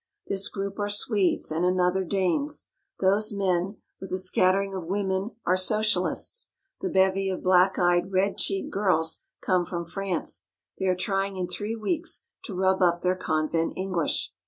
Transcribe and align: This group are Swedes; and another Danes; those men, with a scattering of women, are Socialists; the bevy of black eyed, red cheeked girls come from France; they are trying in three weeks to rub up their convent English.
This 0.25 0.47
group 0.49 0.79
are 0.79 0.89
Swedes; 0.89 1.51
and 1.51 1.63
another 1.63 2.03
Danes; 2.03 2.65
those 2.99 3.31
men, 3.31 3.77
with 3.99 4.11
a 4.11 4.17
scattering 4.17 4.73
of 4.73 4.87
women, 4.87 5.35
are 5.45 5.55
Socialists; 5.55 6.53
the 6.81 6.89
bevy 6.89 7.29
of 7.29 7.43
black 7.43 7.77
eyed, 7.77 8.11
red 8.11 8.39
cheeked 8.39 8.71
girls 8.71 9.21
come 9.43 9.63
from 9.63 9.85
France; 9.85 10.47
they 10.79 10.87
are 10.87 10.95
trying 10.95 11.35
in 11.37 11.47
three 11.47 11.75
weeks 11.75 12.25
to 12.45 12.55
rub 12.55 12.81
up 12.81 13.01
their 13.01 13.15
convent 13.15 13.73
English. 13.75 14.33